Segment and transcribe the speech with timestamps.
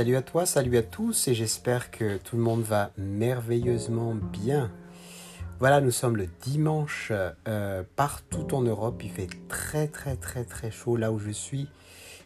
[0.00, 4.72] Salut à toi, salut à tous et j'espère que tout le monde va merveilleusement bien.
[5.58, 7.12] Voilà, nous sommes le dimanche
[7.46, 9.02] euh, partout en Europe.
[9.04, 11.68] Il fait très très très très chaud là où je suis.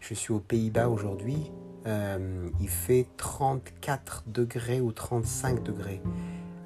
[0.00, 1.50] Je suis aux Pays-Bas aujourd'hui.
[1.88, 6.00] Euh, il fait 34 degrés ou 35 degrés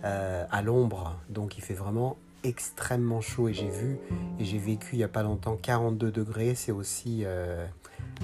[0.05, 1.19] euh, à l'ombre.
[1.31, 3.97] Donc il fait vraiment extrêmement chaud et j'ai vu
[4.39, 6.55] et j'ai vécu il n'y a pas longtemps 42 degrés.
[6.55, 7.25] C'est aussi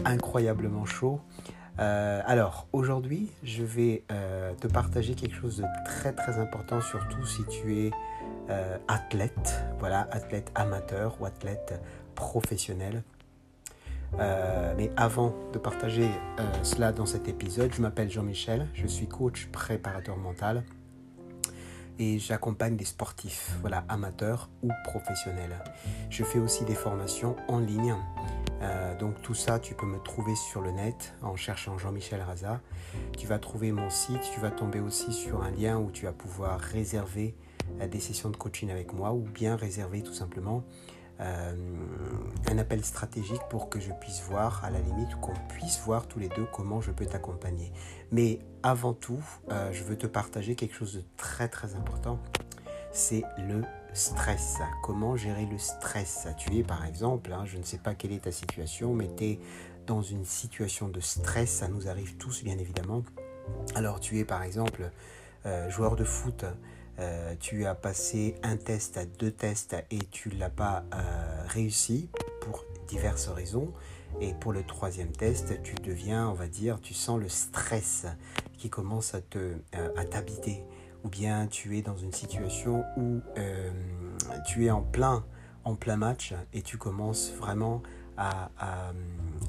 [0.05, 1.23] incroyablement chaud.
[1.81, 7.25] Euh, alors, aujourd'hui, je vais euh, te partager quelque chose de très très important, surtout
[7.27, 7.91] si tu es
[8.51, 11.81] euh, athlète, voilà, athlète amateur ou athlète
[12.15, 13.03] professionnel.
[14.77, 16.09] mais avant de partager
[16.63, 20.63] cela dans cet épisode, je m'appelle Jean-Michel, je suis coach préparateur mental
[21.99, 25.57] et j'accompagne des sportifs, voilà, amateurs ou professionnels.
[26.11, 27.97] Je fais aussi des formations en ligne
[28.65, 32.61] euh, donc tout ça, tu peux me trouver sur le net en cherchant Jean-Michel Raza.
[33.17, 36.13] Tu vas trouver mon site, tu vas tomber aussi sur un lien où tu vas
[36.13, 37.35] pouvoir réserver
[37.81, 40.65] euh, des sessions de coaching avec moi ou bien réserver tout simplement
[41.21, 41.55] euh,
[42.51, 46.19] un appel stratégique pour que je puisse voir, à la limite, qu'on puisse voir tous
[46.19, 47.71] les deux comment je peux t'accompagner.
[48.11, 49.23] Mais avant tout,
[49.73, 52.19] je veux te partager quelque chose de très très important.
[52.91, 53.63] C'est le
[53.95, 54.59] stress.
[54.83, 56.27] Comment gérer le stress?
[56.37, 59.25] Tu es par exemple, hein, je ne sais pas quelle est ta situation, mais tu
[59.25, 59.39] es
[59.87, 63.05] dans une situation de stress, ça nous arrive tous bien évidemment.
[63.75, 64.91] Alors tu es par exemple
[65.47, 66.45] euh, joueur de foot,
[66.99, 72.09] euh, tu as passé un test, deux tests et tu ne l'as pas euh, réussi
[72.41, 73.73] pour diverses raisons.
[74.21, 78.07] Et pour le troisième test, tu deviens, on va dire, tu sens le stress
[78.57, 79.57] qui commence à te
[79.97, 80.63] à t'habiter
[81.05, 83.71] ou bien tu es dans une situation où euh,
[84.47, 85.25] tu es en plein,
[85.65, 87.83] en plein match et tu commences vraiment
[88.17, 88.51] à,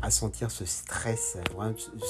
[0.09, 1.37] sentir ce stress,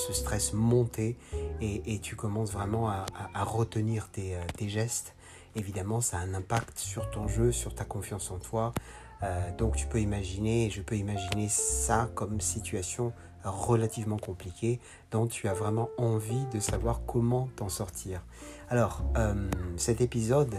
[0.07, 1.17] ce stress monter
[1.61, 3.05] et, tu commences vraiment à,
[3.43, 5.16] retenir tes, euh, tes, gestes.
[5.56, 8.73] Évidemment, ça a un impact sur ton jeu, sur ta confiance en toi.
[9.23, 13.13] Euh, donc tu peux imaginer, je peux imaginer ça comme situation
[13.45, 14.79] relativement compliquée
[15.11, 18.22] dont tu as vraiment envie de savoir comment t'en sortir.
[18.69, 20.56] Alors, euh, cet épisode,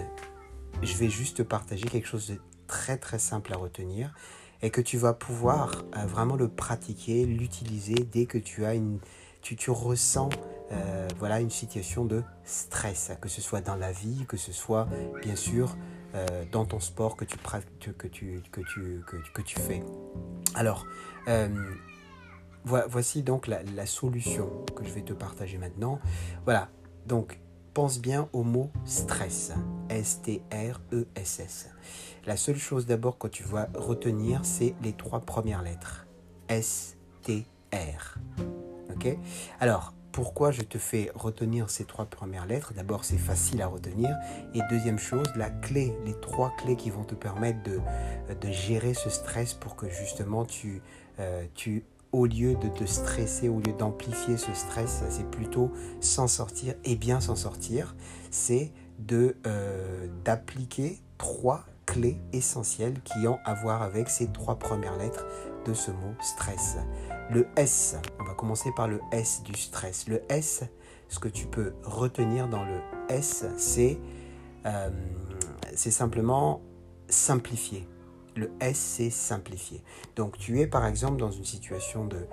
[0.83, 4.15] je vais juste te partager quelque chose de très très simple à retenir
[4.63, 8.99] et que tu vas pouvoir euh, vraiment le pratiquer, l'utiliser dès que tu as une,
[9.43, 10.31] tu, tu ressens
[10.73, 14.89] euh, voilà une situation de stress, que ce soit dans la vie, que ce soit
[15.23, 15.77] bien sûr
[16.51, 19.05] dans ton sport que tu, que tu, que tu,
[19.35, 19.83] que, tu fais.
[20.55, 20.87] Alors,
[22.67, 26.01] voici donc la, solution que je vais te partager maintenant.
[26.45, 26.69] Voilà,
[27.07, 27.39] donc
[27.75, 29.53] pense bien au mot stress.
[29.89, 31.69] S-T-R-E-S-S.
[32.27, 36.07] La seule chose d'abord que tu vas retenir, c'est les trois premières lettres.
[36.49, 38.19] S-T-R.
[38.91, 39.17] Ok?
[39.61, 42.73] Alors, pourquoi je te fais retenir ces trois premières lettres?
[42.75, 44.17] D'abord, c'est facile à retenir.
[44.55, 49.11] Et deuxième chose, la clé, les trois clés qui vont te permettre de, gérer ce
[49.11, 50.81] stress pour que justement tu,
[51.21, 56.29] euh, tu au lieu de te stresser, au lieu d'amplifier ce stress, c'est plutôt s'en
[56.29, 57.95] sortir et bien s'en sortir,
[58.31, 64.97] c'est de euh, d'appliquer trois clés essentielles qui ont à voir avec ces trois premières
[64.97, 65.27] lettres
[65.65, 66.77] de ce mot stress.
[67.31, 70.09] Le S, on va commencer par le S du stress.
[70.09, 70.65] Le S,
[71.09, 73.99] ce que tu peux retenir dans le S, c'est
[74.65, 74.91] euh,
[75.75, 76.61] c'est simplement
[77.09, 77.87] simplifier.
[78.37, 79.83] Le S, c'est simplifier.
[80.15, 82.27] Donc tu es par exemple dans une situation de,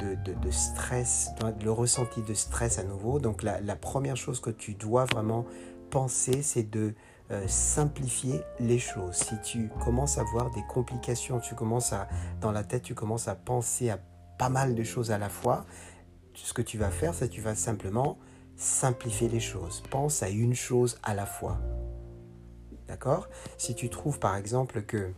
[0.00, 1.30] de, stress,
[1.62, 3.18] le ressenti de stress à nouveau.
[3.18, 5.44] Donc la, première chose que tu dois vraiment
[5.90, 6.94] penser, c'est de
[7.30, 9.14] euh, simplifier les choses.
[9.14, 12.08] Si tu commences à voir des complications, tu commences à,
[12.40, 13.98] dans la tête, tu commences à penser à
[14.38, 15.66] pas mal de choses à la fois,
[16.34, 18.18] ce que tu vas faire, c'est que tu vas simplement
[18.56, 19.82] simplifier les choses.
[19.90, 21.58] Pense à une chose à la fois.
[22.88, 23.28] D'accord?
[23.58, 25.12] Si tu trouves par exemple que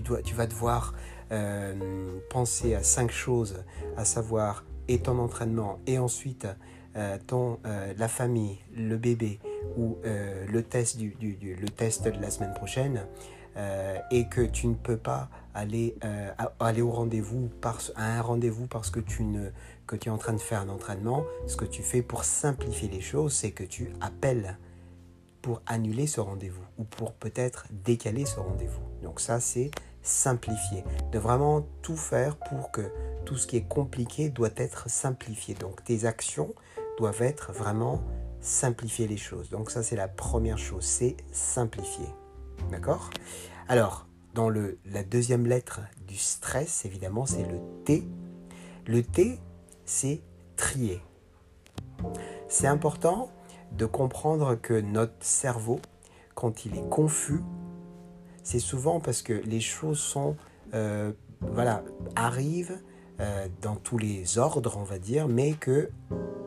[0.00, 0.94] tu, vas devoir
[1.30, 3.64] euh, penser à cinq choses,
[3.96, 6.46] à savoir et ton entraînement et ensuite
[6.96, 9.38] euh, euh, la famille, le bébé
[9.76, 11.14] ou le, test du,
[11.76, 13.06] test de la semaine prochaine
[14.10, 15.96] et que tu ne peux pas aller,
[16.58, 19.50] aller au à un rendez-vous parce que tu, ne,
[19.86, 22.88] que tu es en train de faire un entraînement, ce que tu fais pour simplifier
[22.88, 24.56] les choses, c'est que tu appelles
[25.42, 28.80] pour annuler ce rendez-vous ou pour peut-être décaler ce rendez-vous.
[29.02, 29.70] Donc ça, c'est
[30.02, 30.84] simplifier.
[31.10, 32.90] De vraiment tout faire pour que
[33.24, 35.54] tout ce qui est compliqué doit être simplifié.
[35.54, 36.54] Donc tes actions
[36.98, 38.02] doivent être vraiment
[38.40, 39.50] simplifier les choses.
[39.50, 42.06] Donc ça, c'est la première chose, c'est simplifier.
[42.70, 43.10] D'accord?
[43.68, 48.08] Alors, dans le, la deuxième lettre du stress, évidemment, c'est le T.
[48.86, 49.38] Le T,
[49.84, 50.22] c'est
[50.56, 51.00] trier.
[52.48, 53.30] C'est important
[53.76, 55.80] de comprendre que notre cerveau,
[56.34, 57.40] quand il est confus,
[58.42, 60.36] c'est souvent parce que les choses sont,
[60.74, 61.82] euh, voilà,
[62.16, 62.78] arrivent
[63.20, 65.90] euh, dans tous les ordres, on va dire, mais que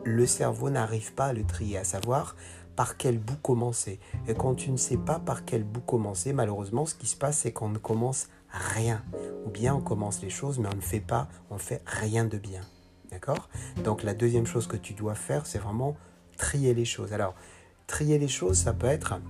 [0.04, 2.36] le cerveau n'arrive pas à le trier, à savoir
[2.76, 3.98] par quel bout commencer.
[4.28, 7.38] Et quand tu ne sais pas par quel bout commencer, malheureusement, ce qui se passe,
[7.38, 9.02] c'est qu'on ne commence rien.
[9.46, 12.36] Ou bien on commence les choses, mais on ne fait pas, on fait rien de
[12.36, 12.60] bien.
[13.10, 13.48] D'accord?
[13.82, 15.96] Donc la deuxième chose que tu dois faire, c'est vraiment
[16.36, 17.12] trier les choses.
[17.12, 17.34] Alors,
[17.86, 19.20] trier les choses, ça peut être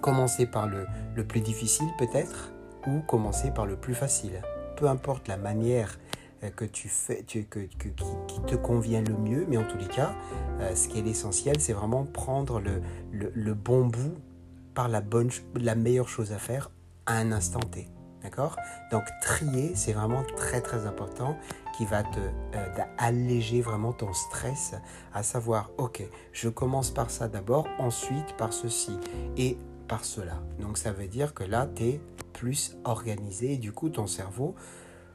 [0.00, 2.52] commencer par le, le plus difficile peut-être,
[2.86, 4.42] ou commencer par le plus facile.
[4.76, 5.98] Peu importe la manière
[6.42, 10.14] euh, que tu fais, qui, te convient le mieux, mais en tous les cas,
[10.60, 14.14] euh, ce qui est l'essentiel, c'est vraiment prendre le, bon bout
[14.74, 16.70] par la, bonne, la meilleure chose à faire
[17.06, 17.88] à un instant T.
[18.22, 18.56] D'accord?
[18.90, 21.36] Donc trier, c'est vraiment très très important
[21.76, 22.66] qui va te euh,
[22.98, 24.74] alléger vraiment ton stress,
[25.12, 28.98] à savoir, ok, je commence par ça d'abord, ensuite par ceci
[29.36, 30.42] et par cela.
[30.60, 32.00] Donc ça veut dire que là, tu es
[32.32, 34.54] plus organisé et du coup, ton cerveau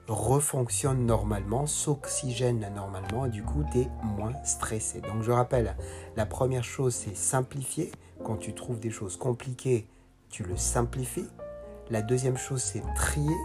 [0.07, 5.01] refonctionne normalement, s'oxygène normalement et du coup, tu es moins stressé.
[5.01, 5.75] Donc je rappelle,
[6.15, 7.91] la première chose, c'est simplifier.
[8.23, 9.88] Quand tu trouves des choses compliquées,
[10.29, 11.27] tu le simplifies.
[11.89, 13.35] La deuxième chose, c'est trier.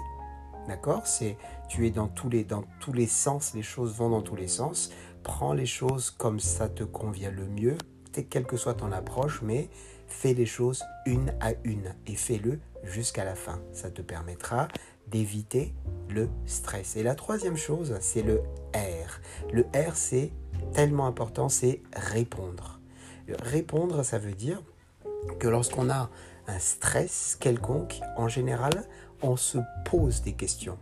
[0.68, 1.06] D'accord?
[1.06, 1.36] C'est
[1.68, 4.48] tu es dans tous les dans tous les sens, les choses vont dans tous les
[4.48, 4.90] sens.
[5.22, 7.76] Prends les choses comme ça te convient le mieux,
[8.22, 9.68] quelle que soit ton approche, mais
[10.06, 13.60] fais les choses une à une et fais-le jusqu'à la fin.
[13.72, 14.68] Ça te permettra
[15.08, 15.74] d'éviter
[16.08, 16.96] le stress.
[16.96, 18.42] Et la troisième chose, c'est le
[18.74, 19.20] R.
[19.52, 20.32] Le R, c'est
[20.72, 22.80] tellement important, c'est répondre.
[23.42, 24.62] Répondre, ça veut dire
[25.38, 26.10] que lorsqu'on a
[26.46, 28.84] un stress quelconque, en général,
[29.24, 30.78] on se pose des questions.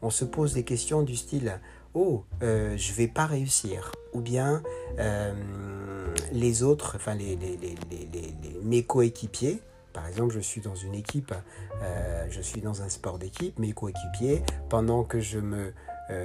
[0.00, 1.60] On se pose des questions du style
[1.92, 3.90] Oh, euh, je vais pas réussir.
[4.12, 4.62] Ou bien
[4.98, 5.34] euh,
[6.32, 7.36] les autres, enfin les,
[8.62, 9.60] mes coéquipiers,
[9.92, 11.34] par exemple, je suis dans une équipe,
[11.82, 15.72] euh, je suis dans un sport d'équipe, mes coéquipiers, pendant que je me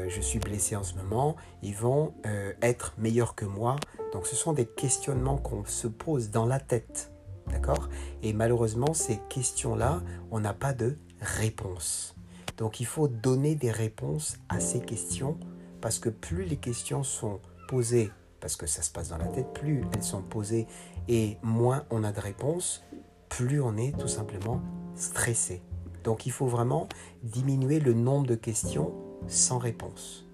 [0.08, 2.16] je suis blessé en ce moment, ils vont
[2.64, 3.76] être meilleurs que moi.
[4.14, 7.12] Donc ce sont des questionnements qu'on se pose dans la tête.
[7.48, 7.90] D'accord?
[8.24, 10.02] Et malheureusement, ces questions-là,
[10.32, 12.16] on n'a pas de réponse.
[12.58, 15.38] Donc il faut donner des réponses à ces questions
[15.82, 19.54] parce que plus les questions sont posées, parce que ça se passe dans la tête,
[19.54, 20.68] plus elles sont posées
[21.08, 22.84] et moins on a de réponses,
[23.30, 24.62] plus on est tout simplement
[24.96, 25.62] stressé.
[26.04, 26.88] Donc il faut vraiment
[27.24, 28.94] diminuer le nombre de questions
[29.28, 30.26] sans réponse.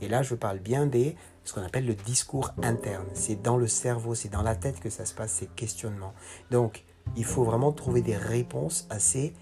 [0.00, 1.14] Et là, je parle bien des
[1.44, 3.06] ce qu'on appelle le discours interne.
[3.14, 6.14] C'est dans le cerveau, c'est dans la tête que ça se passe, ces questionnements.
[6.50, 6.84] Donc,
[7.16, 9.32] il faut vraiment trouver des réponses à ces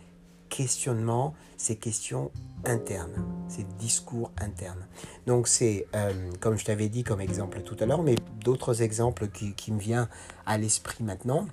[0.48, 2.30] questionnements, ces questions
[2.64, 4.86] internes, ces discours internes.
[5.26, 9.28] Donc, c'est, euh, comme je t'avais dit comme exemple tout à l'heure, mais d'autres exemples
[9.28, 10.08] qui, me viennent
[10.46, 11.46] à l'esprit maintenant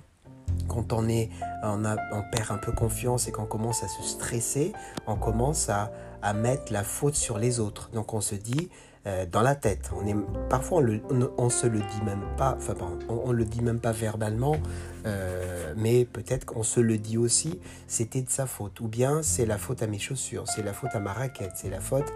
[0.68, 1.28] quand on, est,
[1.62, 1.82] on,
[2.32, 4.72] perd un peu confiance et qu'on commence à se stresser,
[5.06, 5.92] on commence à,
[6.34, 7.90] mettre la faute sur les autres.
[7.92, 8.68] Donc on se dit
[9.06, 10.04] euh, dans la tête, on
[10.48, 10.82] parfois
[11.38, 12.74] on, ne se le dit même pas, enfin
[13.08, 14.56] on, le dit même pas verbalement,
[15.06, 18.80] euh, mais peut-être qu'on se le dit aussi, c'était de sa faute.
[18.80, 21.70] Ou bien c'est la faute à mes chaussures, c'est la faute à ma raquette, c'est
[21.70, 22.12] la faute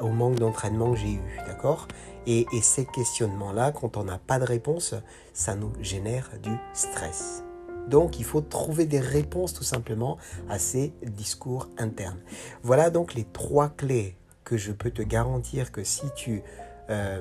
[0.00, 1.88] au manque d'entraînement que j'ai eu, d'accord?
[2.26, 4.94] Et ces questionnements-là, quand on n'a pas de réponse,
[5.32, 7.44] ça nous génère du stress.
[7.88, 12.18] Donc il faut trouver des réponses tout simplement à ces discours internes.
[12.62, 16.42] Voilà donc les trois clés que je peux te garantir que si tu,
[16.88, 17.20] euh,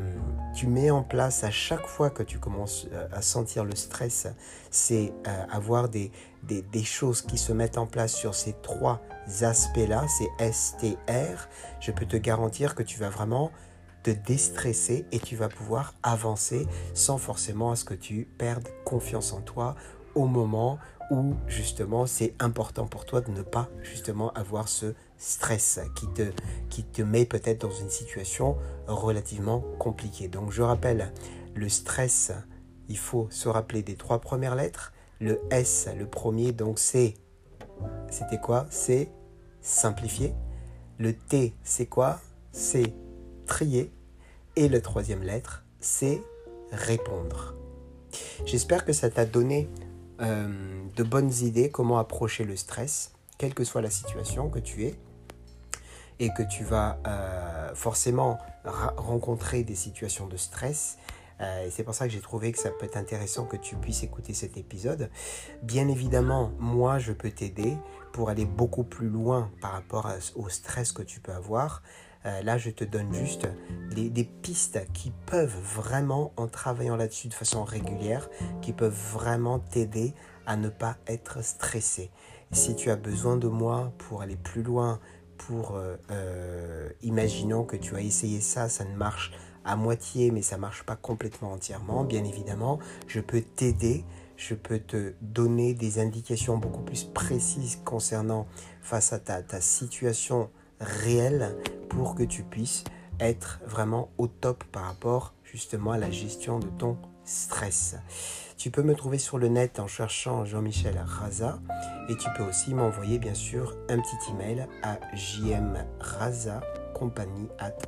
[0.54, 4.28] tu mets en place à chaque fois que tu commences euh, à sentir le stress,
[4.70, 6.12] c'est euh, avoir des,
[6.84, 9.02] choses qui se mettent en place sur ces trois
[9.42, 11.50] aspects-là, c'est STR,
[11.82, 13.52] je peux te garantir que tu vas vraiment
[14.04, 19.34] te déstresser et tu vas pouvoir avancer sans forcément à ce que tu perdes confiance
[19.34, 19.76] en toi
[20.14, 20.78] au moment
[21.10, 26.24] où justement c'est important pour toi de ne pas justement avoir ce stress qui te,
[26.70, 28.58] qui te met peut-être dans une situation
[28.88, 30.28] relativement compliquée.
[30.28, 31.14] Donc je rappelle,
[31.54, 32.32] le stress,
[32.88, 34.94] il faut se rappeler des trois premières lettres.
[35.20, 37.16] Le S, le premier, donc c'est,
[38.10, 38.66] c'était quoi?
[38.70, 39.10] C'est
[39.62, 40.34] simplifier.
[41.00, 42.20] Le T, c'est quoi?
[42.52, 42.94] C'est
[43.46, 43.92] trier.
[44.56, 46.22] Et la troisième lettre, c'est
[46.72, 47.56] répondre.
[48.46, 49.70] J'espère que ça t'a donné
[50.22, 50.48] euh,
[50.96, 54.96] de bonnes idées comment approcher le stress, quelle que soit la situation que tu es,
[56.20, 60.98] et que tu vas euh, forcément rencontrer des situations de stress.
[61.42, 64.04] Euh, c'est pour ça que j'ai trouvé que ça peut être intéressant que tu puisses
[64.04, 65.10] écouter cet épisode.
[65.62, 67.78] Bien évidemment, moi, je peux t'aider
[68.14, 71.84] pour aller beaucoup plus loin par rapport au stress que tu peux avoir.
[72.26, 73.48] Euh, là, je te donne juste
[73.92, 78.30] des, pistes qui peuvent vraiment, en travaillant là-dessus de façon régulière,
[78.62, 80.14] qui peuvent vraiment t'aider
[80.48, 82.10] à ne pas être stressé.
[82.52, 85.00] Si tu as besoin de moi pour aller plus loin,
[85.38, 89.32] pour, euh, euh, imaginons que tu as essayé ça, ça ne marche
[89.66, 94.06] à moitié, mais ça marche pas complètement entièrement, bien évidemment, je peux t'aider,
[94.38, 98.48] je peux te donner des indications beaucoup plus précises concernant
[98.82, 100.50] face à ta situation
[100.80, 101.56] réelle
[101.90, 102.84] pour que tu puisses
[103.20, 107.96] être vraiment au top par rapport justement à la gestion de ton stress.
[108.58, 111.60] Tu peux me trouver sur le net en cherchant Jean-Michel Raza
[112.08, 114.98] et tu peux aussi m'envoyer bien sûr un petit email à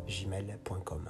[0.07, 1.05] gmail.com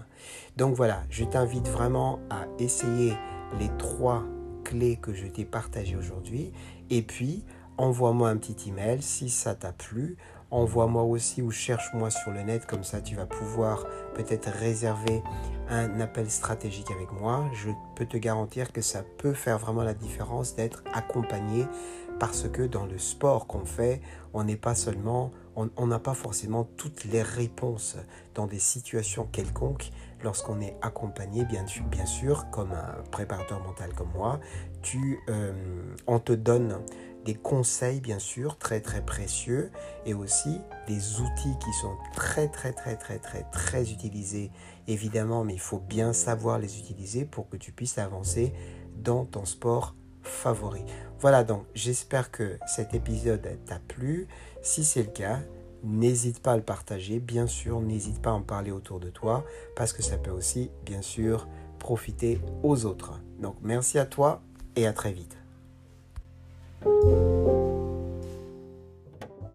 [0.58, 3.14] Donc voilà, je t'invite vraiment à essayer
[3.60, 4.24] les trois
[4.64, 6.52] clés que je t'ai partagées aujourd'hui.
[6.90, 7.44] Et puis
[7.78, 10.18] envoie-moi un petit email si ça t'a plu
[10.52, 13.86] envoie-moi aussi ou cherche-moi sur le net, comme ça tu vas pouvoir
[14.16, 15.22] peut-être réserver
[15.70, 17.50] un appel stratégique avec moi.
[17.54, 21.66] Je peux te garantir que ça peut faire vraiment la différence d'être accompagné
[22.20, 24.02] parce que dans le sport qu'on fait,
[24.34, 27.98] on n'est pas seulement, on n'a pas forcément toutes les réponses
[28.34, 29.92] dans des situations quelconques.
[30.24, 31.66] Lorsqu'on est accompagné, bien,
[32.08, 34.40] sûr, comme un préparateur mental comme moi,
[34.82, 35.54] tu, euh,
[36.08, 36.80] on te donne
[37.28, 39.70] des conseils bien sûr très très précieux
[40.06, 44.50] et aussi des outils qui sont très très très très très très utilisés
[44.88, 48.54] évidemment mais il faut bien savoir les utiliser pour que tu puisses avancer
[48.96, 49.94] dans ton sport
[50.24, 50.84] favori.
[51.20, 54.30] Voilà donc j'espère que cet épisode t'a plu.
[54.62, 55.40] Si c'est le cas,
[55.84, 57.20] n'hésite pas à le partager.
[57.20, 59.44] Bien sûr, n'hésite pas à en parler autour de toi
[59.76, 61.46] parce que ça peut aussi bien sûr
[61.78, 63.20] profiter aux autres.
[63.42, 64.42] Donc merci à toi
[64.78, 65.38] et à très vite.
[66.84, 67.67] Thank you.